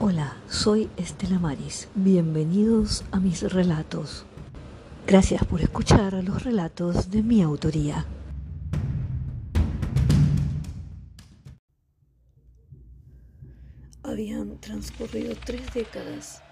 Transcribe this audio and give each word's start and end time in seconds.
Hola, 0.00 0.36
soy 0.48 0.88
Estela 0.96 1.40
Maris. 1.40 1.88
Bienvenidos 1.96 3.04
a 3.10 3.18
mis 3.18 3.42
relatos. 3.52 4.24
Gracias 5.08 5.44
por 5.44 5.60
escuchar 5.60 6.12
los 6.22 6.44
relatos 6.44 7.10
de 7.10 7.24
mi 7.24 7.42
autoría. 7.42 8.06
Habían 14.04 14.60
transcurrido 14.60 15.34
tres 15.44 15.74
décadas, 15.74 16.44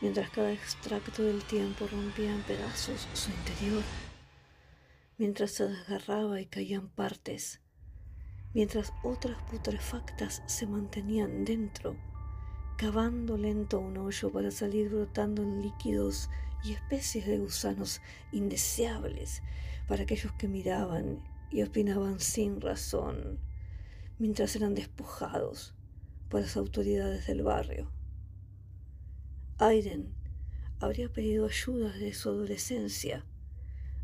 mientras 0.00 0.28
cada 0.30 0.50
extracto 0.50 1.22
del 1.22 1.44
tiempo 1.44 1.86
rompía 1.86 2.34
en 2.34 2.42
pedazos 2.42 3.06
su 3.14 3.30
interior, 3.30 3.84
mientras 5.18 5.52
se 5.52 5.68
desgarraba 5.68 6.40
y 6.40 6.46
caían 6.46 6.88
partes, 6.88 7.60
mientras 8.54 8.92
otras 9.04 9.40
putrefactas 9.48 10.42
se 10.46 10.66
mantenían 10.66 11.44
dentro 11.44 11.94
cavando 12.76 13.38
lento 13.38 13.80
un 13.80 13.96
hoyo 13.96 14.30
para 14.30 14.50
salir 14.50 14.90
brotando 14.90 15.42
en 15.42 15.62
líquidos 15.62 16.28
y 16.62 16.72
especies 16.72 17.26
de 17.26 17.38
gusanos 17.38 18.02
indeseables 18.32 19.42
para 19.88 20.02
aquellos 20.02 20.32
que 20.32 20.46
miraban 20.46 21.22
y 21.50 21.62
opinaban 21.62 22.20
sin 22.20 22.60
razón, 22.60 23.38
mientras 24.18 24.56
eran 24.56 24.74
despojados 24.74 25.74
por 26.28 26.42
las 26.42 26.56
autoridades 26.58 27.26
del 27.26 27.42
barrio. 27.42 27.90
Aiden 29.56 30.14
habría 30.78 31.10
pedido 31.10 31.46
ayuda 31.46 31.96
de 31.96 32.12
su 32.12 32.28
adolescencia, 32.28 33.24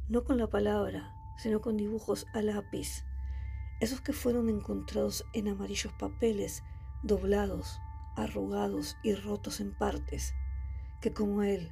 no 0.08 0.24
con 0.24 0.38
la 0.38 0.48
palabra, 0.48 1.12
sino 1.36 1.60
con 1.60 1.76
dibujos 1.76 2.26
a 2.32 2.40
lápiz, 2.40 3.04
esos 3.80 4.00
que 4.00 4.14
fueron 4.14 4.48
encontrados 4.48 5.26
en 5.34 5.48
amarillos 5.48 5.92
papeles 5.98 6.62
doblados 7.02 7.78
arrugados 8.16 8.96
y 9.02 9.14
rotos 9.14 9.60
en 9.60 9.72
partes, 9.72 10.34
que 11.00 11.12
como 11.12 11.42
él 11.42 11.70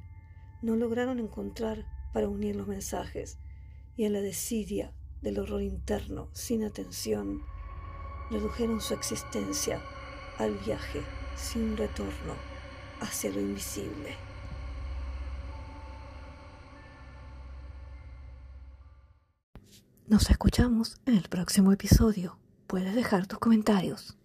no 0.62 0.76
lograron 0.76 1.18
encontrar 1.18 1.86
para 2.12 2.28
unir 2.28 2.56
los 2.56 2.66
mensajes, 2.66 3.38
y 3.96 4.04
en 4.04 4.12
la 4.12 4.20
desidia 4.20 4.92
del 5.22 5.38
horror 5.38 5.62
interno 5.62 6.28
sin 6.32 6.64
atención, 6.64 7.42
redujeron 8.30 8.80
su 8.80 8.94
existencia 8.94 9.82
al 10.38 10.56
viaje 10.58 11.02
sin 11.36 11.76
retorno 11.76 12.34
hacia 13.00 13.30
lo 13.30 13.40
invisible. 13.40 14.16
Nos 20.06 20.28
escuchamos 20.28 21.00
en 21.06 21.14
el 21.14 21.28
próximo 21.28 21.72
episodio. 21.72 22.36
Puedes 22.66 22.94
dejar 22.94 23.26
tus 23.26 23.38
comentarios. 23.38 24.19